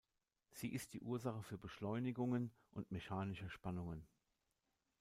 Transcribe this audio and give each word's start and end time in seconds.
Sie 0.49 0.73
ist 0.73 0.93
die 0.95 1.01
Ursache 1.03 1.43
für 1.43 1.59
Beschleunigungen 1.59 2.49
und 2.71 2.89
mechanische 2.91 3.51
Spannungen. 3.51 4.07